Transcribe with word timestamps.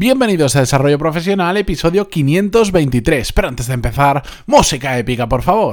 Bienvenidos 0.00 0.54
a 0.54 0.60
Desarrollo 0.60 0.96
Profesional, 0.96 1.56
episodio 1.56 2.08
523. 2.08 3.32
Pero 3.32 3.48
antes 3.48 3.66
de 3.66 3.74
empezar, 3.74 4.22
música 4.46 4.96
épica, 4.96 5.28
por 5.28 5.42
favor. 5.42 5.72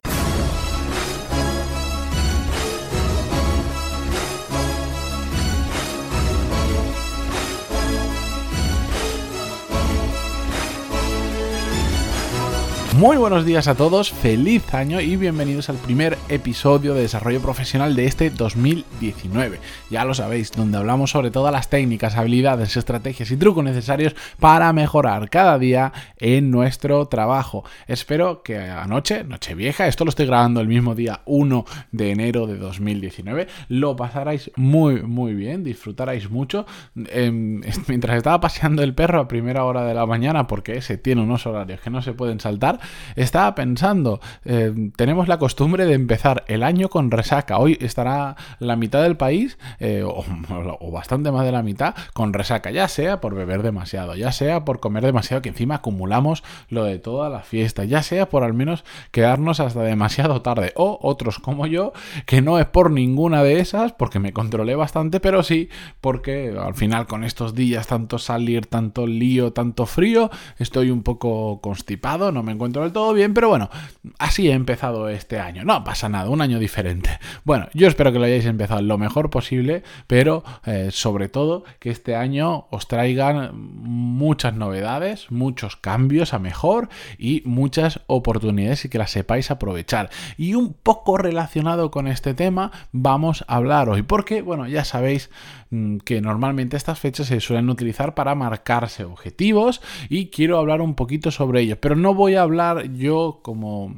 Muy 13.05 13.17
buenos 13.17 13.45
días 13.45 13.67
a 13.67 13.75
todos, 13.75 14.11
feliz 14.11 14.73
año 14.73 14.99
y 14.99 15.15
bienvenidos 15.15 15.69
al 15.69 15.75
primer 15.75 16.17
episodio 16.27 16.95
de 16.95 17.01
desarrollo 17.01 17.39
profesional 17.39 17.95
de 17.95 18.05
este 18.05 18.31
2019. 18.31 19.59
Ya 19.91 20.05
lo 20.05 20.15
sabéis, 20.15 20.51
donde 20.51 20.79
hablamos 20.79 21.11
sobre 21.11 21.29
todas 21.29 21.53
las 21.53 21.69
técnicas, 21.69 22.15
habilidades, 22.15 22.75
estrategias 22.75 23.29
y 23.29 23.37
trucos 23.37 23.63
necesarios 23.63 24.15
para 24.39 24.73
mejorar 24.73 25.29
cada 25.29 25.59
día 25.59 25.93
en 26.17 26.49
nuestro 26.49 27.05
trabajo. 27.05 27.63
Espero 27.85 28.41
que 28.41 28.57
anoche, 28.57 29.23
noche 29.23 29.53
vieja, 29.53 29.85
esto 29.85 30.03
lo 30.03 30.09
estoy 30.09 30.25
grabando 30.25 30.59
el 30.59 30.67
mismo 30.67 30.95
día 30.95 31.21
1 31.25 31.63
de 31.91 32.09
enero 32.09 32.47
de 32.47 32.57
2019, 32.57 33.47
lo 33.69 33.95
pasarais 33.95 34.49
muy 34.55 35.03
muy 35.03 35.35
bien, 35.35 35.63
disfrutarais 35.63 36.31
mucho. 36.31 36.65
Em, 36.95 37.61
mientras 37.87 38.17
estaba 38.17 38.39
paseando 38.39 38.81
el 38.81 38.95
perro 38.95 39.19
a 39.19 39.27
primera 39.27 39.63
hora 39.63 39.85
de 39.85 39.93
la 39.93 40.07
mañana, 40.07 40.47
porque 40.47 40.77
ese 40.77 40.97
tiene 40.97 41.21
unos 41.21 41.45
horarios 41.45 41.81
que 41.81 41.91
no 41.91 42.01
se 42.01 42.13
pueden 42.13 42.39
saltar, 42.39 42.79
estaba 43.15 43.55
pensando, 43.55 44.19
eh, 44.43 44.91
tenemos 44.95 45.27
la 45.27 45.39
costumbre 45.39 45.85
de 45.85 45.93
empezar 45.93 46.43
el 46.47 46.63
año 46.63 46.89
con 46.89 47.11
resaca. 47.11 47.57
Hoy 47.57 47.77
estará 47.81 48.35
la 48.59 48.75
mitad 48.75 49.01
del 49.03 49.17
país, 49.17 49.57
eh, 49.79 50.03
o, 50.03 50.23
o, 50.79 50.91
bastante 50.91 51.31
más 51.31 51.45
de 51.45 51.51
la 51.51 51.63
mitad, 51.63 51.95
con 52.13 52.33
resaca, 52.33 52.71
ya 52.71 52.87
sea 52.87 53.21
por 53.21 53.35
beber 53.35 53.63
demasiado, 53.63 54.15
ya 54.15 54.31
sea 54.31 54.65
por 54.65 54.79
comer 54.79 55.05
demasiado, 55.05 55.41
que 55.41 55.49
encima 55.49 55.75
acumulamos 55.75 56.43
lo 56.69 56.83
de 56.83 56.99
toda 56.99 57.29
la 57.29 57.41
fiesta, 57.41 57.83
ya 57.85 58.01
sea 58.01 58.29
por 58.29 58.43
al 58.43 58.53
menos 58.53 58.85
quedarnos 59.11 59.59
hasta 59.59 59.81
demasiado 59.81 60.41
tarde, 60.41 60.73
o 60.75 60.99
otros 61.01 61.39
como 61.39 61.67
yo, 61.67 61.93
que 62.25 62.41
no 62.41 62.59
es 62.59 62.65
por 62.65 62.91
ninguna 62.91 63.43
de 63.43 63.59
esas, 63.59 63.93
porque 63.93 64.19
me 64.19 64.33
controlé 64.33 64.75
bastante, 64.75 65.19
pero 65.19 65.43
sí 65.43 65.69
porque 66.01 66.55
al 66.57 66.75
final 66.75 67.07
con 67.07 67.23
estos 67.23 67.55
días, 67.55 67.87
tanto 67.87 68.19
salir, 68.19 68.67
tanto 68.67 69.07
lío, 69.07 69.53
tanto 69.53 69.85
frío, 69.85 70.29
estoy 70.57 70.91
un 70.91 71.03
poco 71.03 71.61
constipado, 71.61 72.31
no 72.31 72.43
me 72.43 72.51
encuentro 72.51 72.74
del 72.81 72.91
todo 72.91 73.13
bien, 73.13 73.33
pero 73.33 73.49
bueno, 73.49 73.69
así 74.19 74.49
he 74.49 74.53
empezado 74.53 75.09
este 75.09 75.39
año. 75.39 75.63
No 75.63 75.83
pasa 75.83 76.09
nada, 76.09 76.29
un 76.29 76.41
año 76.41 76.59
diferente. 76.59 77.19
Bueno, 77.43 77.67
yo 77.73 77.87
espero 77.87 78.11
que 78.11 78.17
lo 78.17 78.25
hayáis 78.25 78.45
empezado 78.45 78.81
lo 78.81 78.97
mejor 78.97 79.29
posible, 79.29 79.83
pero 80.07 80.43
eh, 80.65 80.89
sobre 80.91 81.29
todo 81.29 81.63
que 81.79 81.91
este 81.91 82.15
año 82.15 82.65
os 82.71 82.87
traigan 82.87 83.51
muchas 83.53 84.55
novedades, 84.55 85.29
muchos 85.29 85.75
cambios 85.75 86.33
a 86.33 86.39
mejor 86.39 86.89
y 87.19 87.43
muchas 87.45 88.01
oportunidades 88.07 88.85
y 88.85 88.89
que 88.89 88.97
las 88.97 89.11
sepáis 89.11 89.51
aprovechar. 89.51 90.09
Y 90.37 90.55
un 90.55 90.73
poco 90.73 91.17
relacionado 91.17 91.91
con 91.91 92.07
este 92.07 92.33
tema 92.33 92.71
vamos 92.91 93.45
a 93.47 93.57
hablar 93.57 93.89
hoy, 93.89 94.01
porque, 94.01 94.41
bueno, 94.41 94.67
ya 94.67 94.85
sabéis 94.85 95.29
mm, 95.69 95.97
que 95.97 96.21
normalmente 96.21 96.77
estas 96.77 96.99
fechas 96.99 97.27
se 97.27 97.39
suelen 97.41 97.69
utilizar 97.69 98.15
para 98.15 98.33
marcarse 98.33 99.03
objetivos 99.03 99.81
y 100.09 100.27
quiero 100.27 100.57
hablar 100.57 100.81
un 100.81 100.95
poquito 100.95 101.31
sobre 101.31 101.61
ello, 101.61 101.79
pero 101.79 101.95
no 101.95 102.13
voy 102.13 102.35
a 102.35 102.41
hablar 102.41 102.64
yo 102.93 103.39
como 103.43 103.93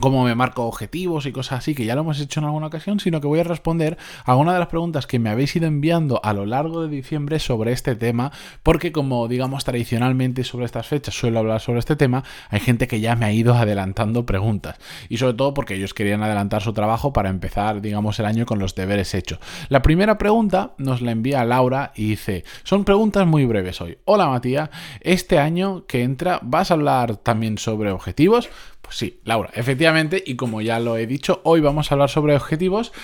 cómo 0.00 0.24
me 0.24 0.34
marco 0.34 0.64
objetivos 0.64 1.26
y 1.26 1.32
cosas 1.32 1.60
así, 1.60 1.74
que 1.74 1.84
ya 1.84 1.94
lo 1.94 2.02
hemos 2.02 2.20
hecho 2.20 2.40
en 2.40 2.46
alguna 2.46 2.66
ocasión, 2.66 3.00
sino 3.00 3.20
que 3.20 3.26
voy 3.26 3.40
a 3.40 3.44
responder 3.44 3.98
a 4.24 4.36
una 4.36 4.52
de 4.52 4.58
las 4.58 4.68
preguntas 4.68 5.06
que 5.06 5.18
me 5.18 5.30
habéis 5.30 5.54
ido 5.56 5.66
enviando 5.66 6.20
a 6.22 6.32
lo 6.32 6.46
largo 6.46 6.82
de 6.82 6.88
diciembre 6.88 7.38
sobre 7.38 7.72
este 7.72 7.96
tema, 7.96 8.32
porque 8.62 8.92
como 8.92 9.28
digamos 9.28 9.64
tradicionalmente 9.64 10.44
sobre 10.44 10.66
estas 10.66 10.86
fechas 10.86 11.14
suelo 11.14 11.38
hablar 11.38 11.60
sobre 11.60 11.80
este 11.80 11.96
tema, 11.96 12.24
hay 12.50 12.60
gente 12.60 12.86
que 12.86 13.00
ya 13.00 13.16
me 13.16 13.26
ha 13.26 13.32
ido 13.32 13.54
adelantando 13.54 14.26
preguntas, 14.26 14.76
y 15.08 15.18
sobre 15.18 15.34
todo 15.34 15.54
porque 15.54 15.74
ellos 15.74 15.94
querían 15.94 16.22
adelantar 16.22 16.62
su 16.62 16.72
trabajo 16.72 17.12
para 17.12 17.30
empezar, 17.30 17.80
digamos, 17.80 18.18
el 18.18 18.26
año 18.26 18.46
con 18.46 18.58
los 18.58 18.74
deberes 18.74 19.14
hechos. 19.14 19.38
La 19.68 19.82
primera 19.82 20.18
pregunta 20.18 20.72
nos 20.78 21.02
la 21.02 21.12
envía 21.12 21.44
Laura 21.44 21.92
y 21.94 22.10
dice, 22.10 22.44
son 22.62 22.84
preguntas 22.84 23.26
muy 23.26 23.44
breves 23.46 23.80
hoy. 23.80 23.98
Hola 24.04 24.28
Matías, 24.28 24.70
este 25.00 25.38
año 25.38 25.86
que 25.86 26.02
entra, 26.02 26.40
¿vas 26.42 26.70
a 26.70 26.74
hablar 26.74 27.16
también 27.16 27.58
sobre 27.58 27.90
objetivos? 27.90 28.48
Pues 28.88 28.96
sí, 28.96 29.20
Laura, 29.24 29.50
efectivamente, 29.52 30.24
y 30.24 30.36
como 30.36 30.62
ya 30.62 30.80
lo 30.80 30.96
he 30.96 31.06
dicho, 31.06 31.42
hoy 31.44 31.60
vamos 31.60 31.92
a 31.92 31.94
hablar 31.94 32.08
sobre 32.08 32.34
objetivos, 32.34 32.94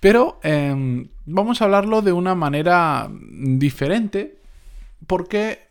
pero 0.00 0.40
em, 0.42 1.06
vamos 1.24 1.62
a 1.62 1.66
hablarlo 1.66 2.02
de 2.02 2.10
una 2.10 2.34
manera 2.34 3.08
diferente, 3.30 4.38
porque 5.06 5.68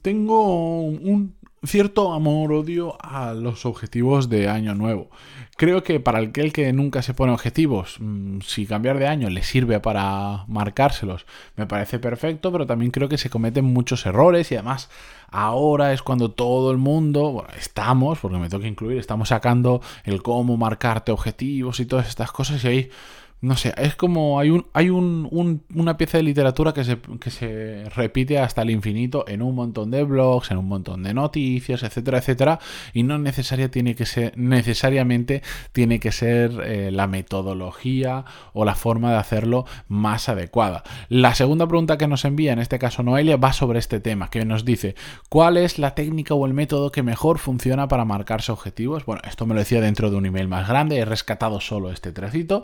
tengo 0.00 0.80
un 0.80 1.34
cierto 1.66 2.12
amor-odio 2.12 2.96
a 3.00 3.34
los 3.34 3.66
objetivos 3.66 4.28
de 4.28 4.48
año 4.48 4.74
nuevo. 4.74 5.10
Creo 5.56 5.84
que 5.84 6.00
para 6.00 6.18
aquel 6.18 6.52
que 6.52 6.72
nunca 6.72 7.02
se 7.02 7.14
pone 7.14 7.32
objetivos, 7.32 7.96
mm, 8.00 8.40
si 8.40 8.66
cambiar 8.66 8.98
de 8.98 9.06
año 9.06 9.30
le 9.30 9.42
sirve 9.42 9.78
para 9.80 10.44
marcárselos, 10.48 11.26
me 11.56 11.66
parece 11.66 11.98
perfecto, 11.98 12.50
pero 12.50 12.66
también 12.66 12.90
creo 12.90 13.08
que 13.08 13.18
se 13.18 13.30
cometen 13.30 13.64
muchos 13.64 14.04
errores 14.06 14.50
y 14.50 14.56
además 14.56 14.90
ahora 15.30 15.92
es 15.92 16.02
cuando 16.02 16.30
todo 16.30 16.70
el 16.70 16.78
mundo, 16.78 17.30
bueno, 17.30 17.48
estamos, 17.56 18.18
porque 18.18 18.38
me 18.38 18.48
toca 18.48 18.66
incluir, 18.66 18.98
estamos 18.98 19.28
sacando 19.28 19.80
el 20.04 20.22
cómo 20.22 20.56
marcarte 20.56 21.12
objetivos 21.12 21.78
y 21.80 21.86
todas 21.86 22.08
estas 22.08 22.32
cosas 22.32 22.64
y 22.64 22.68
ahí 22.68 22.90
no 23.40 23.56
sé, 23.56 23.74
es 23.76 23.94
como 23.94 24.40
hay, 24.40 24.48
un, 24.48 24.66
hay 24.72 24.88
un, 24.88 25.62
una 25.74 25.96
pieza 25.98 26.16
de 26.16 26.24
literatura 26.24 26.72
que 26.72 26.82
se, 26.82 26.98
que 27.20 27.30
se 27.30 27.84
repite 27.94 28.38
hasta 28.38 28.62
el 28.62 28.70
infinito 28.70 29.26
en 29.28 29.42
un 29.42 29.54
montón 29.54 29.90
de 29.90 30.02
blogs, 30.02 30.50
en 30.50 30.56
un 30.56 30.66
montón 30.66 31.02
de 31.02 31.12
noticias, 31.12 31.82
etcétera, 31.82 32.18
etcétera, 32.18 32.58
y 32.94 33.02
no 33.02 33.18
necesaria 33.18 33.70
tiene 33.70 33.94
que 33.94 34.06
ser, 34.06 34.32
necesariamente 34.38 35.42
tiene 35.72 36.00
que 36.00 36.10
ser 36.10 36.52
eh, 36.64 36.90
la 36.90 37.06
metodología 37.06 38.24
o 38.54 38.64
la 38.64 38.74
forma 38.74 39.10
de 39.10 39.18
hacerlo 39.18 39.66
más 39.88 40.30
adecuada. 40.30 40.82
La 41.10 41.34
segunda 41.34 41.66
pregunta 41.66 41.98
que 41.98 42.08
nos 42.08 42.24
envía, 42.24 42.54
en 42.54 42.60
este 42.60 42.78
caso 42.78 43.02
Noelia, 43.02 43.36
va 43.36 43.52
sobre 43.52 43.78
este 43.78 44.00
tema, 44.00 44.30
que 44.30 44.46
nos 44.46 44.64
dice, 44.64 44.94
¿cuál 45.28 45.58
es 45.58 45.78
la 45.78 45.94
técnica 45.94 46.32
o 46.32 46.46
el 46.46 46.54
método 46.54 46.90
que 46.90 47.02
mejor 47.02 47.38
funciona 47.38 47.88
para 47.88 48.06
marcarse 48.06 48.52
objetivos? 48.52 49.04
Bueno, 49.04 49.20
esto 49.28 49.44
me 49.44 49.52
lo 49.52 49.60
decía 49.60 49.82
dentro 49.82 50.10
de 50.10 50.16
un 50.16 50.24
email 50.24 50.48
más 50.48 50.66
grande, 50.66 50.96
he 50.96 51.04
rescatado 51.04 51.60
solo 51.60 51.90
este 51.90 52.10
trocito 52.10 52.62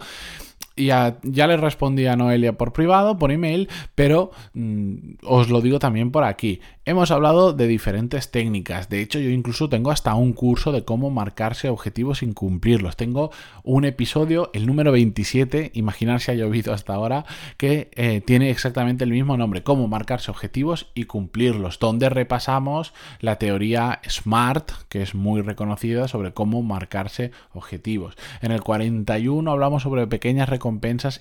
y 0.81 0.87
ya, 0.87 1.19
le 1.23 1.57
respondí 1.57 2.07
a 2.07 2.17
Noelia 2.17 2.55
por 2.55 2.73
privado, 2.73 3.19
por 3.19 3.31
email, 3.33 3.69
pero 3.95 4.31
mm, 4.55 4.95
os 5.25 5.51
lo 5.51 5.61
digo 5.61 5.79
también 5.79 6.11
por 6.11 6.25
aquí. 6.25 6.61
Hemos 6.87 7.11
hablado 7.11 7.53
de 7.53 7.67
diferentes 7.67 8.31
técnicas. 8.31 8.89
De 8.89 9.03
hecho, 9.03 9.21
yo 9.21 9.29
incluso 9.31 9.69
tengo 9.69 9.91
hasta 9.91 10.15
un 10.15 10.33
curso 10.33 10.73
de 10.73 10.85
cómo 10.85 11.11
marcarse 11.11 11.69
objetivos 11.69 12.19
sin 12.19 12.33
cumplirlos. 12.33 12.97
Tengo 12.97 13.31
un 13.63 13.85
episodio, 13.85 14.51
el 14.55 14.67
número 14.67 14.91
27, 14.91 15.73
imaginar 15.75 16.21
si 16.21 16.31
ha 16.31 16.35
llovido 16.35 16.73
hasta 16.73 16.95
ahora, 16.95 17.27
que 17.59 17.91
eh, 17.95 18.23
tiene 18.23 18.51
exactamente 18.51 19.05
el 19.05 19.11
mismo 19.11 19.37
nombre, 19.37 19.63
cómo 19.63 19.87
marcarse 19.87 20.31
objetivos 20.31 20.91
y 20.95 21.05
cumplirlos, 21.05 21.79
donde 21.79 22.09
repasamos 22.09 22.95
la 23.21 23.37
teoría 23.37 24.01
SMART, 24.09 24.73
que 24.89 25.03
es 25.03 25.15
muy 25.15 25.43
reconocida 25.43 26.09
sobre 26.09 26.33
cómo 26.33 26.63
marcarse 26.63 27.31
objetivos. 27.53 28.17
En 28.41 28.53
el 28.53 28.63
41 28.63 29.51
hablamos 29.51 29.83
sobre 29.83 30.07
pequeñas 30.07 30.49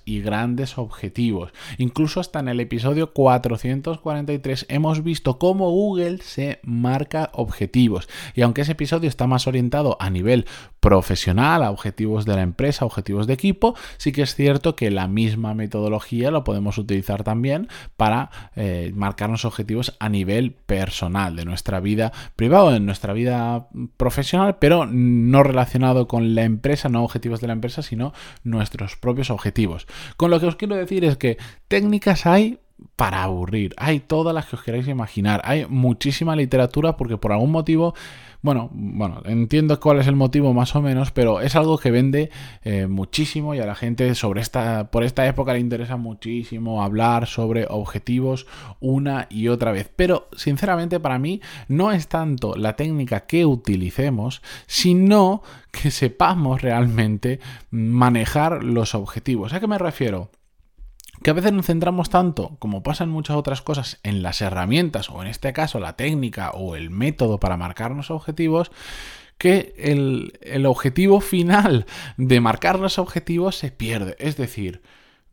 y 0.05 0.21
grandes 0.21 0.77
objetivos. 0.77 1.51
Incluso 1.77 2.19
hasta 2.19 2.39
en 2.39 2.49
el 2.49 2.59
episodio 2.59 3.13
443 3.13 4.67
hemos 4.69 5.03
visto 5.03 5.39
cómo 5.39 5.71
Google 5.71 6.19
se 6.21 6.59
marca 6.63 7.31
objetivos. 7.33 8.07
Y 8.35 8.41
aunque 8.41 8.61
ese 8.61 8.73
episodio 8.73 9.09
está 9.09 9.25
más 9.27 9.47
orientado 9.47 9.97
a 9.99 10.09
nivel 10.09 10.45
profesional, 10.79 11.63
a 11.63 11.71
objetivos 11.71 12.25
de 12.25 12.35
la 12.35 12.41
empresa, 12.41 12.85
objetivos 12.85 13.27
de 13.27 13.33
equipo, 13.33 13.75
sí 13.97 14.11
que 14.11 14.21
es 14.21 14.35
cierto 14.35 14.75
que 14.75 14.91
la 14.91 15.07
misma 15.07 15.53
metodología 15.53 16.31
lo 16.31 16.43
podemos 16.43 16.77
utilizar 16.77 17.23
también 17.23 17.67
para 17.97 18.29
eh, 18.55 18.91
marcarnos 18.95 19.45
objetivos 19.45 19.95
a 19.99 20.09
nivel 20.09 20.53
personal, 20.53 21.35
de 21.35 21.45
nuestra 21.45 21.79
vida 21.79 22.11
privada, 22.35 22.71
de 22.71 22.79
nuestra 22.79 23.13
vida 23.13 23.67
profesional, 23.97 24.57
pero 24.59 24.85
no 24.85 25.43
relacionado 25.43 26.07
con 26.07 26.35
la 26.35 26.43
empresa, 26.43 26.89
no 26.89 27.03
objetivos 27.03 27.41
de 27.41 27.47
la 27.47 27.53
empresa, 27.53 27.81
sino 27.81 28.13
nuestros 28.43 28.95
propios 28.95 29.29
objetivos. 29.29 29.87
Con 30.17 30.31
lo 30.31 30.39
que 30.39 30.47
os 30.47 30.55
quiero 30.55 30.75
decir 30.75 31.03
es 31.03 31.17
que 31.17 31.37
técnicas 31.67 32.25
hay 32.25 32.59
para 32.95 33.23
aburrir. 33.23 33.73
Hay 33.77 33.99
todas 34.01 34.33
las 34.33 34.45
que 34.45 34.55
os 34.55 34.63
queráis 34.63 34.87
imaginar. 34.87 35.41
Hay 35.45 35.65
muchísima 35.67 36.35
literatura 36.35 36.97
porque 36.97 37.17
por 37.17 37.31
algún 37.31 37.51
motivo, 37.51 37.93
bueno, 38.41 38.69
bueno, 38.73 39.21
entiendo 39.25 39.79
cuál 39.79 39.99
es 39.99 40.07
el 40.07 40.15
motivo 40.15 40.53
más 40.53 40.75
o 40.75 40.81
menos, 40.81 41.11
pero 41.11 41.41
es 41.41 41.55
algo 41.55 41.77
que 41.77 41.91
vende 41.91 42.29
eh, 42.63 42.87
muchísimo 42.87 43.55
y 43.55 43.59
a 43.59 43.65
la 43.65 43.75
gente 43.75 44.13
sobre 44.15 44.41
esta, 44.41 44.91
por 44.91 45.03
esta 45.03 45.25
época 45.27 45.53
le 45.53 45.59
interesa 45.59 45.97
muchísimo 45.97 46.83
hablar 46.83 47.27
sobre 47.27 47.65
objetivos 47.69 48.47
una 48.79 49.27
y 49.29 49.47
otra 49.47 49.71
vez. 49.71 49.89
Pero 49.95 50.27
sinceramente 50.35 50.99
para 50.99 51.19
mí 51.19 51.41
no 51.67 51.91
es 51.91 52.07
tanto 52.07 52.55
la 52.55 52.75
técnica 52.75 53.21
que 53.21 53.45
utilicemos, 53.45 54.41
sino 54.67 55.41
que 55.71 55.91
sepamos 55.91 56.61
realmente 56.61 57.39
manejar 57.71 58.63
los 58.63 58.95
objetivos. 58.95 59.53
¿A 59.53 59.59
qué 59.59 59.67
me 59.67 59.77
refiero? 59.77 60.31
Que 61.21 61.29
a 61.29 61.33
veces 61.33 61.51
nos 61.51 61.65
centramos 61.65 62.09
tanto, 62.09 62.55
como 62.59 62.83
pasa 62.83 63.03
en 63.03 63.09
muchas 63.09 63.35
otras 63.35 63.61
cosas, 63.61 63.99
en 64.03 64.23
las 64.23 64.41
herramientas 64.41 65.09
o 65.09 65.21
en 65.21 65.27
este 65.27 65.53
caso 65.53 65.79
la 65.79 65.95
técnica 65.95 66.51
o 66.51 66.75
el 66.75 66.89
método 66.89 67.39
para 67.39 67.57
marcarnos 67.57 68.11
objetivos, 68.11 68.71
que 69.37 69.73
el, 69.77 70.37
el 70.41 70.65
objetivo 70.65 71.21
final 71.21 71.85
de 72.17 72.39
marcar 72.39 72.79
los 72.79 72.99
objetivos 72.99 73.57
se 73.57 73.71
pierde. 73.71 74.15
Es 74.19 74.37
decir, 74.37 74.81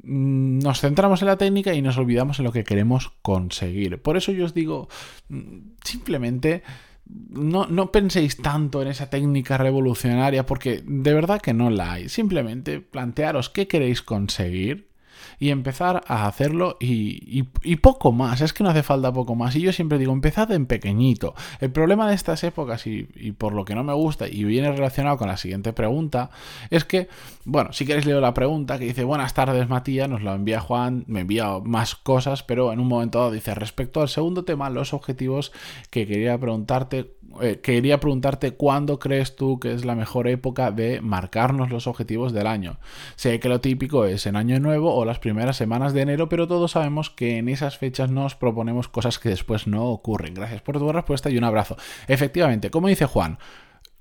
mm, 0.03 0.59
nos 0.59 0.81
centramos 0.81 1.23
en 1.23 1.29
la 1.29 1.37
técnica 1.37 1.75
y 1.75 1.83
nos 1.83 1.99
olvidamos 1.99 2.39
en 2.39 2.47
lo 2.47 2.53
que 2.53 2.65
queremos 2.65 3.13
conseguir. 3.23 4.01
Por 4.03 4.17
eso 4.17 4.33
yo 4.33 4.45
os 4.45 4.55
digo, 4.55 4.89
mm, 5.29 5.59
simplemente 5.85 6.63
no, 7.09 7.67
no, 7.67 7.93
penséis 7.93 8.37
tanto 8.37 8.83
en 8.83 8.89
esa 8.89 9.09
técnica 9.11 9.57
revolucionaria 9.57 10.45
porque 10.45 10.83
de 10.85 11.15
verdad 11.15 11.41
que 11.41 11.55
no 11.55 11.71
la 11.71 11.93
hay. 11.93 12.09
Simplemente 12.09 12.81
plantearos 12.81 13.51
qué 13.51 13.69
queréis 13.69 14.03
conseguir 14.03 14.89
y 15.39 15.51
empezar 15.51 16.03
a 16.07 16.27
hacerlo 16.27 16.77
y, 16.81 17.43
poco 17.77 18.13
más, 18.13 18.41
es 18.41 18.53
que 18.53 18.65
no 18.65 18.71
hace 18.71 18.83
falta 18.83 19.13
poco 19.13 19.35
más. 19.35 19.55
Y 19.57 19.61
yo 19.61 19.73
siempre 19.73 19.99
digo, 19.99 20.13
empezad 20.13 20.51
en 20.53 20.67
pequeñito. 20.67 21.35
El 21.61 21.71
problema 21.71 22.09
de 22.09 22.15
estas 22.15 22.43
épocas 22.45 22.87
y, 22.87 23.05
por 23.39 23.53
lo 23.53 23.65
que 23.65 23.75
no 23.75 23.85
me 23.85 23.93
gusta 23.93 24.27
y 24.29 24.45
viene 24.45 24.73
relacionado 24.73 25.17
con 25.19 25.29
la 25.29 25.37
siguiente 25.37 25.73
pregunta, 25.73 26.31
es 26.71 26.85
que, 26.85 27.09
bueno, 27.45 27.73
si 27.73 27.87
queréis 27.87 28.07
leer 28.07 28.21
la 28.21 28.35
pregunta 28.35 28.79
que 28.79 28.87
dice, 28.87 29.05
buenas 29.05 29.35
tardes 29.35 29.69
Matías, 29.69 30.09
nos 30.09 30.23
lo 30.23 30.35
envía 30.35 30.61
Juan, 30.61 31.05
me 31.07 31.21
envía 31.21 31.59
más 31.65 31.95
cosas, 31.95 32.43
pero 32.43 32.73
en 32.73 32.81
un 32.81 32.89
momento 32.89 33.19
dado 33.19 33.31
dice, 33.31 33.55
respecto 33.55 34.01
al 34.01 34.09
segundo 34.09 34.45
tema, 34.45 34.71
los 34.71 34.93
objetivos 34.93 35.53
que 35.91 36.07
quería 36.07 36.39
preguntarte, 36.39 37.17
eh, 37.41 37.61
quería 37.63 38.01
preguntarte 38.01 38.53
cuándo 38.53 38.99
crees 38.99 39.37
tú 39.37 39.59
que 39.61 39.73
es 39.73 39.85
la 39.85 39.95
mejor 39.95 40.29
época 40.29 40.71
de 40.71 41.01
marcarnos 41.01 41.71
los 41.71 41.87
objetivos 41.87 42.33
del 42.33 42.47
año. 42.47 42.79
Sé 43.17 43.41
que 43.41 43.49
lo 43.49 43.61
típico 43.61 44.05
es 44.05 44.27
en 44.27 44.37
año 44.37 44.59
nuevo 44.61 44.95
o 44.95 45.05
las 45.05 45.16
primeras 45.19 45.57
semanas 45.57 45.93
de 45.93 46.03
enero, 46.03 46.29
pero 46.29 46.47
todos 46.47 46.73
sabemos 46.73 47.11
que 47.11 47.39
en 47.39 47.49
esas 47.49 47.79
fechas 47.79 48.11
nos 48.11 48.35
proponemos 48.35 48.89
cosas 48.89 49.19
que 49.19 49.29
después 49.29 49.67
no 49.67 49.87
ocurren. 49.87 50.35
Gracias 50.35 50.63
por 50.63 50.79
tu 50.79 50.91
respuesta 50.93 51.31
y 51.31 51.39
un 51.39 51.45
abrazo. 51.45 51.77
Efectivamente, 52.09 52.71
como 52.71 52.89
dice 52.89 53.07
Juan, 53.07 53.39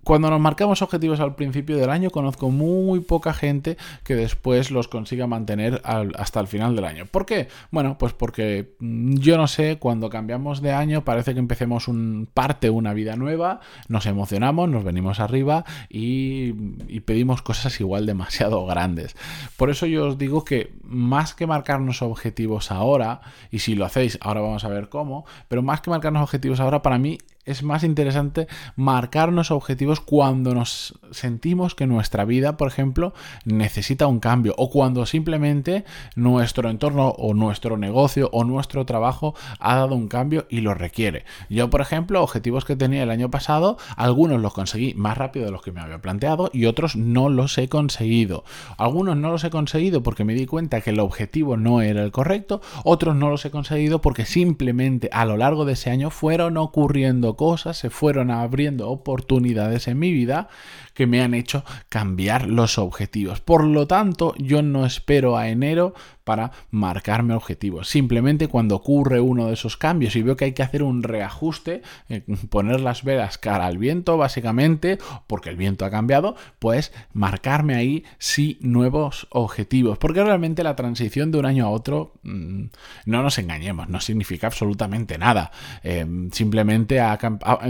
cuando 0.06 0.30
nos 0.30 0.40
marcamos 0.40 0.84
objetivos 0.84 1.19
al 1.19 1.34
principio 1.34 1.78
del 1.78 1.90
año, 1.90 2.12
conozco 2.12 2.52
muy 2.52 3.00
poca 3.00 3.34
gente 3.34 3.75
que 4.04 4.16
después 4.16 4.69
los 4.69 4.88
consiga 4.88 5.25
mantener 5.25 5.81
hasta 5.84 6.40
el 6.40 6.48
final 6.48 6.75
del 6.75 6.86
año. 6.86 7.07
¿Por 7.07 7.25
qué? 7.25 7.48
Bueno, 7.72 7.98
pues 7.98 8.13
porque 8.13 8.75
mm, 8.80 9.16
yo 9.16 9.36
no 9.36 9.48
sé, 9.48 9.80
cuando 9.80 10.12
cambiamos 10.12 10.62
de 10.62 10.74
año 10.74 11.04
parece 11.04 11.34
que 11.34 11.40
empecemos 11.40 11.88
un 11.88 12.30
parte, 12.31 12.69
una 12.69 12.94
vida 12.94 13.16
nueva, 13.16 13.62
nos 13.88 14.06
emocionamos, 14.06 14.69
nos 14.69 14.84
venimos 14.84 15.19
arriba 15.19 15.66
y, 15.90 16.54
y 16.88 17.00
pedimos 17.00 17.42
cosas 17.42 17.80
igual 17.81 18.06
demasiado 18.06 18.63
grandes. 18.68 19.16
Por 19.57 19.72
eso 19.72 19.88
yo 19.88 20.10
os 20.10 20.19
digo 20.19 20.46
que 20.46 20.72
más 20.84 21.34
que 21.34 21.48
marcarnos 21.48 22.04
objetivos 22.04 22.72
ahora, 22.72 23.22
y 23.50 23.57
si 23.57 23.74
lo 23.74 23.86
hacéis, 23.86 24.19
ahora 24.22 24.42
vamos 24.42 24.66
a 24.66 24.69
ver 24.69 24.88
cómo, 24.88 25.25
pero 25.48 25.63
más 25.63 25.81
que 25.81 25.90
marcarnos 25.90 26.22
objetivos 26.22 26.60
ahora, 26.60 26.84
para 26.84 27.00
mí 27.00 27.18
es 27.45 27.63
más 27.63 27.83
interesante 27.83 28.47
marcarnos 28.75 29.51
objetivos 29.51 30.00
cuando 30.01 30.53
nos 30.53 31.00
sentimos 31.12 31.75
que 31.75 31.88
nuestra 31.88 32.25
vida, 32.25 32.57
por 32.57 32.68
ejemplo, 32.68 33.13
necesita 33.45 34.07
un 34.07 34.19
cambio 34.19 34.53
o 34.57 34.69
cuando 34.69 35.06
simplemente 35.06 35.86
nuestro 36.15 36.69
entorno 36.69 37.09
o 37.09 37.33
nuestro 37.33 37.77
negocio 37.77 38.30
o 38.33 38.44
nuestro 38.44 38.86
trabajo 38.86 39.36
ha 39.59 39.75
dado 39.75 39.95
un 39.95 40.07
cambio 40.07 40.45
y 40.50 40.62
lo 40.62 40.74
requiere. 40.74 41.25
Yo, 41.50 41.69
por 41.69 41.81
ejemplo, 41.81 42.24
objetivos 42.24 42.65
que 42.65 42.75
tenía 42.75 43.03
el 43.03 43.12
año 43.12 43.30
pasado, 43.30 43.77
algunos 43.95 44.42
los 44.42 44.53
conseguí 44.53 44.94
más 44.95 45.18
rápido 45.18 45.45
de 45.45 45.51
los 45.51 45.62
que 45.62 45.71
me 45.71 45.81
había 45.81 46.01
planteado 46.01 46.50
y 46.51 46.65
otros 46.65 46.95
no 46.95 47.30
los 47.30 47.57
he 47.57 47.69
conseguido. 47.69 48.44
Algunos 48.77 49.18
no 49.18 49.30
los 49.30 49.44
he 49.44 49.50
conseguido 49.50 50.01
porque 50.01 50.25
me 50.25 50.33
di 50.33 50.45
cuenta 50.45 50.81
que 50.81 50.89
el 50.89 51.00
objetivo 51.00 51.57
no 51.57 51.81
era 51.81 52.03
el 52.03 52.12
correcto, 52.12 52.62
otros 52.83 53.15
no 53.15 53.30
los 53.30 53.45
he 53.45 53.51
conseguido 53.51 54.01
porque 54.01 54.25
simplemente 54.25 55.09
a 55.12 55.25
lo 55.25 55.38
largo 55.38 55.65
de 55.65 55.74
ese 55.74 55.92
año 55.92 56.09
fueron 56.09 56.57
ocurriendo 56.57 57.35
cosas, 57.36 57.78
se 57.78 57.90
fueron 57.90 58.32
abriendo 58.32 58.90
oportunidades 58.90 59.88
en 59.88 60.00
mi 60.00 60.12
vida 60.12 60.50
que 60.94 61.08
me 61.08 61.22
han 61.22 61.34
hecho 61.34 61.64
cambiar 61.90 62.48
los 62.48 62.78
objetivos. 62.78 63.42
Por 63.42 63.64
lo 63.64 63.88
tanto, 63.88 64.34
yo 64.38 64.62
no 64.62 64.86
espero 64.86 65.38
a 65.38 65.50
enero 65.50 65.94
para 66.25 66.51
marcarme 66.72 67.33
objetivos. 67.33 67.88
Simplemente 67.88 68.50
cuando 68.50 68.75
ocurre 68.75 69.22
uno 69.22 69.48
de 69.48 69.54
esos 69.54 69.77
cambios 69.77 70.16
y 70.18 70.24
veo 70.24 70.36
que 70.36 70.45
hay 70.45 70.51
que 70.51 70.63
hacer 70.63 70.83
un 70.83 71.04
reajuste, 71.04 71.81
eh, 72.10 72.24
poner 72.50 72.81
las 72.81 73.04
velas 73.04 73.38
cara 73.38 73.66
al 73.68 73.77
viento, 73.77 74.18
básicamente, 74.18 74.98
porque 75.27 75.50
el 75.50 75.56
viento 75.56 75.86
ha 75.86 75.92
cambiado, 75.92 76.36
pues 76.60 76.92
marcarme 77.13 77.75
ahí 77.75 78.04
sí 78.18 78.57
nuevos 78.62 79.27
objetivos. 79.30 79.98
Porque 79.98 80.24
realmente 80.24 80.63
la 80.63 80.75
transición 80.75 81.31
de 81.31 81.38
un 81.38 81.45
año 81.45 81.66
a 81.66 81.69
otro, 81.69 82.13
mm, 82.24 82.66
no 83.06 83.24
nos 83.24 83.38
engañemos, 83.38 83.88
no 83.88 84.01
significa 84.01 84.48
absolutamente 84.48 85.18
nada. 85.18 85.51
Eh, 85.83 86.06
simplemente 86.31 87.00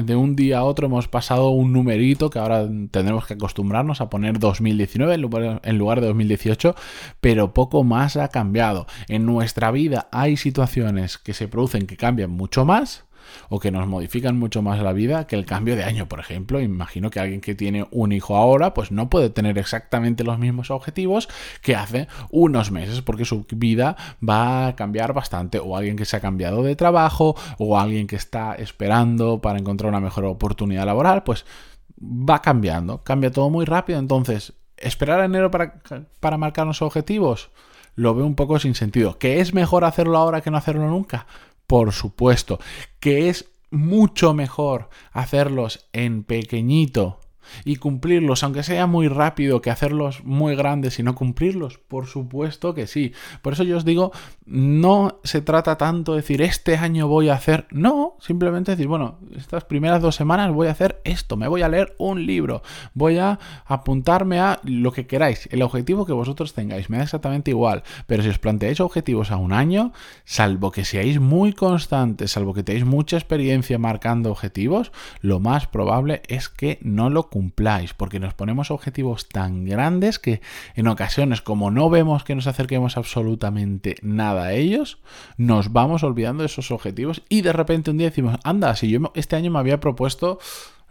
de 0.04 0.16
un 0.16 0.36
día 0.36 0.60
a 0.60 0.63
otro 0.63 0.88
hemos 0.88 1.08
pasado 1.08 1.50
un 1.50 1.74
numerito 1.74 2.30
que 2.30 2.40
ahora 2.40 2.66
tendremos 2.92 3.25
que 3.28 3.34
acostumbrarnos 3.34 4.00
a 4.00 4.10
poner 4.10 4.40
2019 4.40 5.16
en 5.16 5.78
lugar, 5.78 6.01
de 6.01 6.08
2018, 6.08 6.75
pero 7.19 7.54
poco 7.54 7.84
más 7.84 8.16
ha 8.16 8.30
cambiado. 8.30 8.45
En 9.08 9.26
nuestra 9.26 9.72
vida 9.72 10.08
hay 10.12 10.38
situaciones 10.38 11.18
que 11.18 11.34
se 11.34 11.48
producen 11.48 11.88
que 11.88 11.98
cambian 11.98 12.32
mucho 12.32 12.66
más 12.66 13.06
o 13.50 13.60
que 13.60 13.72
nos 13.72 13.88
modifican 13.88 14.38
mucho 14.38 14.62
más 14.62 14.80
la 14.80 14.94
vida 14.94 15.28
que 15.28 15.36
el 15.36 15.46
cambio 15.46 15.76
de 15.76 15.84
año, 15.84 16.08
por 16.08 16.20
ejemplo. 16.20 16.60
Imagino 16.60 17.10
que 17.10 17.20
alguien 17.20 17.42
que 17.42 17.56
tiene 17.56 17.88
un 17.92 18.12
hijo 18.12 18.36
ahora, 18.36 18.74
pues 18.74 18.92
no 18.92 19.10
puede 19.10 19.30
tener 19.30 19.58
exactamente 19.58 20.24
los 20.24 20.40
mismos 20.40 20.72
objetivos 20.72 21.30
que 21.62 21.76
hace 21.76 22.08
unos 22.30 22.72
meses, 22.72 23.02
porque 23.02 23.26
su 23.26 23.46
vida 23.56 23.96
va 24.28 24.68
a 24.68 24.76
cambiar 24.76 25.14
bastante. 25.14 25.60
O 25.60 25.78
alguien 25.78 25.96
que 25.96 26.06
se 26.06 26.18
ha 26.18 26.22
cambiado 26.22 26.64
de 26.64 26.76
trabajo, 26.76 27.36
o 27.58 27.78
alguien 27.80 28.08
que 28.08 28.16
está 28.16 28.56
esperando 28.56 29.42
para 29.42 29.60
encontrar 29.60 29.90
una 29.90 30.00
mejor 30.00 30.26
oportunidad 30.26 30.86
laboral, 30.86 31.24
pues 31.24 31.46
va 32.02 32.42
cambiando, 32.42 33.04
cambia 33.04 33.32
todo 33.32 33.50
muy 33.50 33.66
rápido, 33.66 34.00
entonces, 34.00 34.54
esperar 34.78 35.22
a 35.22 35.26
enero 35.26 35.50
para, 35.50 35.82
para 36.20 36.38
marcarnos 36.38 36.82
objetivos, 36.82 37.50
lo 37.96 38.14
veo 38.14 38.26
un 38.26 38.36
poco 38.36 38.60
sin 38.60 38.76
sentido. 38.76 39.18
¿Que 39.18 39.40
es 39.40 39.54
mejor 39.54 39.86
hacerlo 39.86 40.18
ahora 40.18 40.42
que 40.42 40.52
no 40.52 40.58
hacerlo 40.58 40.88
nunca? 40.88 41.28
Por 41.68 41.92
supuesto. 41.92 42.60
¿Que 43.00 43.30
es 43.30 43.50
mucho 43.72 44.34
mejor 44.34 44.90
hacerlos 45.12 45.88
en 45.92 46.24
pequeñito 46.24 47.20
y 47.64 47.78
cumplirlos, 47.78 48.44
aunque 48.44 48.64
sea 48.64 48.88
muy 48.88 49.08
rápido 49.08 49.62
que 49.62 49.72
hacerlos 49.72 50.24
muy 50.24 50.56
grandes 50.56 51.00
y 51.00 51.04
no 51.04 51.16
cumplirlos? 51.16 51.78
Por 51.78 52.08
supuesto 52.08 52.74
que 52.74 52.88
sí. 52.88 53.14
Por 53.42 53.54
eso 53.54 53.64
yo 53.64 53.78
os 53.78 53.86
digo, 53.86 54.12
no 54.46 55.20
se 55.24 55.42
trata 55.42 55.78
tanto 55.78 56.14
de 56.14 56.22
decir 56.22 56.42
este 56.42 56.78
año 56.78 57.08
voy 57.08 57.30
a 57.30 57.34
hacer, 57.34 57.68
no, 57.72 58.16
simplemente 58.20 58.72
decir, 58.72 58.88
bueno, 58.88 59.20
estas 59.36 59.64
primeras 59.64 60.02
dos 60.02 60.16
semanas 60.16 60.52
voy 60.52 60.68
a 60.68 60.72
hacer 60.72 61.02
esto, 61.04 61.38
me 61.38 61.48
voy 61.48 61.62
a 61.62 61.70
leer 61.70 61.96
un 61.98 62.25
libro, 62.25 62.62
voy 62.94 63.18
a 63.18 63.40
apuntarme 63.66 64.40
a 64.40 64.60
lo 64.64 64.92
que 64.92 65.08
queráis, 65.08 65.48
el 65.52 65.62
objetivo 65.62 66.06
que 66.06 66.14
vosotros 66.14 66.54
tengáis, 66.54 66.90
me 66.90 66.98
da 66.98 67.04
exactamente 67.04 67.52
igual, 67.52 67.84
pero 68.08 68.24
si 68.24 68.30
os 68.30 68.40
planteáis 68.40 68.80
objetivos 68.80 69.32
a 69.32 69.38
un 69.38 69.54
año, 69.54 69.94
salvo 70.24 70.72
que 70.72 70.86
seáis 70.86 71.20
muy 71.20 71.54
constantes, 71.54 72.32
salvo 72.32 72.54
que 72.54 72.64
tenéis 72.64 72.86
mucha 72.86 73.18
experiencia 73.18 73.78
marcando 73.78 74.32
objetivos, 74.32 74.92
lo 75.22 75.40
más 75.40 75.68
probable 75.68 76.22
es 76.28 76.50
que 76.50 76.80
no 76.82 77.10
lo 77.10 77.30
cumpláis, 77.36 77.94
porque 77.94 78.22
nos 78.22 78.34
ponemos 78.34 78.72
objetivos 78.72 79.27
tan 79.27 79.65
grandes 79.65 80.20
que 80.20 80.39
en 80.74 80.88
ocasiones, 80.88 81.42
como 81.42 81.70
no 81.70 81.89
vemos 81.89 82.24
que 82.24 82.34
nos 82.34 82.48
acerquemos 82.48 82.96
absolutamente 82.96 83.98
nada 84.01 84.46
a 84.46 84.54
ellos, 84.54 85.00
nos 85.36 85.74
vamos 85.74 86.04
olvidando 86.04 86.44
de 86.44 86.48
esos 86.48 86.72
objetivos 86.72 87.24
y 87.27 87.42
de 87.42 87.51
repente 87.51 87.92
un 87.92 87.98
día 87.98 88.08
decimos, 88.08 88.38
anda, 88.46 88.74
si 88.77 88.89
yo 88.89 89.12
este 89.15 89.36
año 89.36 89.51
me 89.51 89.60
había 89.60 89.82
propuesto 89.82 90.39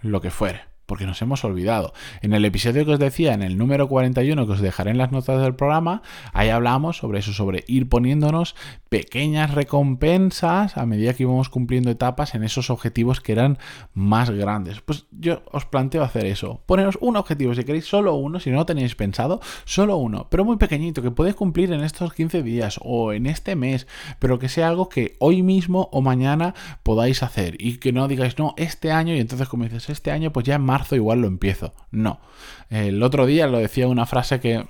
lo 0.02 0.20
que 0.20 0.30
fuere 0.30 0.73
porque 0.86 1.06
nos 1.06 1.20
hemos 1.22 1.44
olvidado. 1.44 1.92
En 2.20 2.32
el 2.32 2.44
episodio 2.44 2.84
que 2.84 2.92
os 2.92 2.98
decía, 2.98 3.34
en 3.34 3.42
el 3.42 3.58
número 3.58 3.88
41 3.88 4.46
que 4.46 4.52
os 4.52 4.60
dejaré 4.60 4.90
en 4.90 4.98
las 4.98 5.12
notas 5.12 5.40
del 5.40 5.54
programa, 5.54 6.02
ahí 6.32 6.48
hablamos 6.48 6.98
sobre 6.98 7.20
eso, 7.20 7.32
sobre 7.32 7.64
ir 7.66 7.88
poniéndonos 7.88 8.54
pequeñas 8.88 9.54
recompensas 9.54 10.76
a 10.76 10.86
medida 10.86 11.14
que 11.14 11.24
íbamos 11.24 11.48
cumpliendo 11.48 11.90
etapas 11.90 12.34
en 12.34 12.44
esos 12.44 12.70
objetivos 12.70 13.20
que 13.20 13.32
eran 13.32 13.58
más 13.92 14.30
grandes. 14.30 14.80
Pues 14.80 15.06
yo 15.10 15.42
os 15.50 15.64
planteo 15.64 16.02
hacer 16.02 16.26
eso. 16.26 16.62
Poneros 16.66 16.98
un 17.00 17.16
objetivo, 17.16 17.54
si 17.54 17.64
queréis 17.64 17.86
solo 17.86 18.14
uno, 18.14 18.40
si 18.40 18.50
no 18.50 18.56
lo 18.58 18.66
tenéis 18.66 18.94
pensado, 18.94 19.40
solo 19.64 19.96
uno, 19.96 20.28
pero 20.30 20.44
muy 20.44 20.56
pequeñito, 20.56 21.02
que 21.02 21.10
podéis 21.10 21.34
cumplir 21.34 21.72
en 21.72 21.82
estos 21.82 22.12
15 22.12 22.42
días 22.42 22.78
o 22.82 23.12
en 23.12 23.26
este 23.26 23.56
mes, 23.56 23.86
pero 24.18 24.38
que 24.38 24.48
sea 24.48 24.68
algo 24.68 24.88
que 24.88 25.16
hoy 25.18 25.42
mismo 25.42 25.88
o 25.92 26.00
mañana 26.00 26.54
podáis 26.82 27.22
hacer 27.22 27.56
y 27.58 27.78
que 27.78 27.92
no 27.92 28.08
digáis, 28.08 28.38
no, 28.38 28.54
este 28.56 28.92
año, 28.92 29.14
y 29.14 29.20
entonces 29.20 29.48
como 29.48 29.64
dices, 29.64 29.90
este 29.90 30.10
año, 30.10 30.32
pues 30.32 30.46
ya 30.46 30.58
más 30.58 30.73
marzo 30.74 30.96
igual 30.96 31.20
lo 31.20 31.28
empiezo. 31.28 31.74
No. 31.90 32.20
El 32.68 33.02
otro 33.02 33.26
día 33.26 33.46
lo 33.46 33.58
decía 33.58 33.86
una 33.86 34.06
frase 34.06 34.40
que 34.40 34.64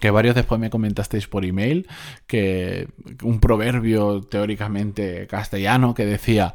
que 0.00 0.10
varios 0.10 0.34
después 0.34 0.60
me 0.60 0.70
comentasteis 0.70 1.26
por 1.26 1.44
email, 1.44 1.88
que 2.28 2.88
un 3.22 3.40
proverbio 3.40 4.20
teóricamente 4.20 5.26
castellano 5.26 5.94
que 5.94 6.06
decía, 6.06 6.54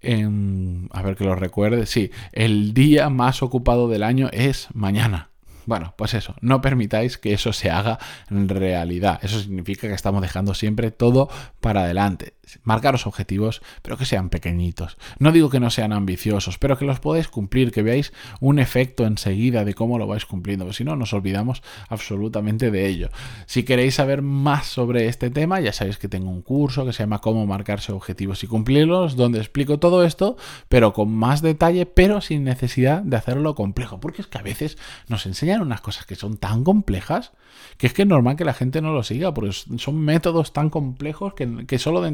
a 0.00 1.02
ver 1.02 1.16
que 1.16 1.24
lo 1.24 1.34
recuerde, 1.34 1.86
sí, 1.86 2.10
el 2.32 2.74
día 2.74 3.08
más 3.10 3.42
ocupado 3.42 3.88
del 3.88 4.02
año 4.04 4.28
es 4.32 4.68
mañana. 4.74 5.30
Bueno, 5.66 5.92
pues 5.98 6.14
eso, 6.14 6.34
no 6.40 6.62
permitáis 6.62 7.18
que 7.18 7.34
eso 7.34 7.52
se 7.52 7.70
haga 7.70 7.98
realidad. 8.30 9.18
Eso 9.22 9.38
significa 9.38 9.86
que 9.86 9.94
estamos 9.94 10.22
dejando 10.22 10.54
siempre 10.54 10.90
todo 10.90 11.28
para 11.60 11.82
adelante. 11.82 12.37
Marcaros 12.62 13.06
objetivos, 13.06 13.62
pero 13.82 13.96
que 13.96 14.04
sean 14.04 14.30
pequeñitos. 14.30 14.96
No 15.18 15.32
digo 15.32 15.50
que 15.50 15.60
no 15.60 15.70
sean 15.70 15.92
ambiciosos, 15.92 16.58
pero 16.58 16.78
que 16.78 16.84
los 16.84 17.00
podáis 17.00 17.28
cumplir, 17.28 17.72
que 17.72 17.82
veáis 17.82 18.12
un 18.40 18.58
efecto 18.58 19.06
enseguida 19.06 19.64
de 19.64 19.74
cómo 19.74 19.98
lo 19.98 20.06
vais 20.06 20.26
cumpliendo, 20.26 20.64
porque 20.64 20.78
si 20.78 20.84
no 20.84 20.96
nos 20.96 21.12
olvidamos 21.12 21.62
absolutamente 21.88 22.70
de 22.70 22.86
ello. 22.86 23.10
Si 23.46 23.62
queréis 23.62 23.94
saber 23.94 24.22
más 24.22 24.66
sobre 24.66 25.06
este 25.06 25.30
tema, 25.30 25.60
ya 25.60 25.72
sabéis 25.72 25.98
que 25.98 26.08
tengo 26.08 26.30
un 26.30 26.42
curso 26.42 26.84
que 26.84 26.92
se 26.92 27.02
llama 27.02 27.20
Cómo 27.20 27.46
marcarse 27.46 27.92
objetivos 27.92 28.42
y 28.44 28.46
cumplirlos, 28.46 29.16
donde 29.16 29.38
explico 29.38 29.78
todo 29.78 30.04
esto, 30.04 30.36
pero 30.68 30.92
con 30.92 31.12
más 31.12 31.42
detalle, 31.42 31.86
pero 31.86 32.20
sin 32.20 32.44
necesidad 32.44 33.02
de 33.02 33.16
hacerlo 33.16 33.54
complejo, 33.54 34.00
porque 34.00 34.22
es 34.22 34.28
que 34.28 34.38
a 34.38 34.42
veces 34.42 34.78
nos 35.08 35.26
enseñan 35.26 35.62
unas 35.62 35.80
cosas 35.80 36.06
que 36.06 36.14
son 36.14 36.36
tan 36.36 36.64
complejas 36.64 37.32
que 37.76 37.86
es 37.86 37.94
que 37.94 38.02
es 38.02 38.08
normal 38.08 38.36
que 38.36 38.44
la 38.44 38.54
gente 38.54 38.80
no 38.80 38.92
lo 38.92 39.02
siga, 39.02 39.32
porque 39.32 39.52
son 39.52 40.00
métodos 40.00 40.52
tan 40.52 40.70
complejos 40.70 41.34
que, 41.34 41.78
solo 41.78 42.00
de 42.00 42.08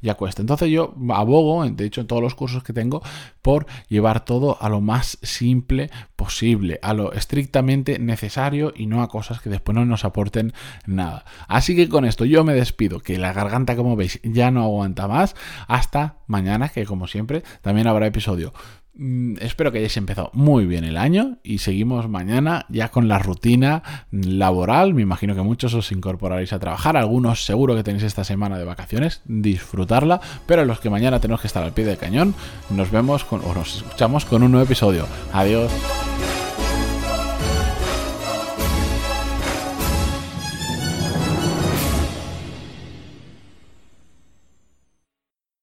ya 0.00 0.14
cuesta. 0.14 0.42
Entonces 0.42 0.70
yo 0.70 0.94
abogo, 1.10 1.64
de 1.68 1.84
hecho 1.84 2.00
en 2.00 2.06
todos 2.06 2.22
los 2.22 2.34
cursos 2.34 2.62
que 2.62 2.72
tengo, 2.72 3.02
por 3.42 3.66
llevar 3.88 4.24
todo 4.24 4.56
a 4.60 4.68
lo 4.68 4.80
más 4.80 5.18
simple 5.22 5.90
posible, 6.16 6.78
a 6.82 6.94
lo 6.94 7.12
estrictamente 7.12 7.98
necesario 7.98 8.72
y 8.76 8.86
no 8.86 9.02
a 9.02 9.08
cosas 9.08 9.40
que 9.40 9.50
después 9.50 9.74
no 9.74 9.84
nos 9.84 10.04
aporten 10.04 10.52
nada. 10.86 11.24
Así 11.48 11.74
que 11.74 11.88
con 11.88 12.04
esto 12.04 12.24
yo 12.24 12.44
me 12.44 12.54
despido, 12.54 13.00
que 13.00 13.18
la 13.18 13.32
garganta 13.32 13.76
como 13.76 13.96
veis 13.96 14.20
ya 14.22 14.50
no 14.50 14.62
aguanta 14.62 15.08
más, 15.08 15.34
hasta 15.66 16.16
mañana, 16.26 16.68
que 16.68 16.86
como 16.86 17.08
siempre 17.08 17.42
también 17.62 17.86
habrá 17.86 18.06
episodio. 18.06 18.52
Mm, 18.94 19.36
espero 19.40 19.72
que 19.72 19.78
hayáis 19.78 19.96
empezado 19.96 20.30
muy 20.34 20.66
bien 20.66 20.84
el 20.84 20.98
año 20.98 21.38
y 21.42 21.58
seguimos 21.58 22.10
mañana 22.10 22.66
ya 22.68 22.90
con 22.90 23.08
la 23.08 23.18
rutina 23.18 23.82
laboral. 24.10 24.92
Me 24.92 25.02
imagino 25.02 25.34
que 25.34 25.42
muchos 25.42 25.72
os 25.74 25.92
incorporaréis 25.92 26.52
a 26.52 26.58
trabajar, 26.58 26.96
algunos 26.96 27.44
seguro 27.44 27.74
que 27.74 27.84
tenéis 27.84 28.04
esta 28.04 28.24
semana 28.24 28.58
de 28.58 28.64
vacaciones, 28.64 29.22
disfrutarla, 29.24 30.20
pero 30.46 30.64
los 30.64 30.80
que 30.80 30.90
mañana 30.90 31.20
tenemos 31.20 31.40
que 31.40 31.46
estar 31.46 31.62
al 31.62 31.72
pie 31.72 31.84
del 31.84 31.96
cañón, 31.96 32.34
nos 32.70 32.90
vemos 32.90 33.24
o 33.30 33.54
nos 33.54 33.76
escuchamos 33.76 34.24
con 34.26 34.42
un 34.42 34.52
nuevo 34.52 34.66
episodio. 34.66 35.06
Adiós. 35.32 35.72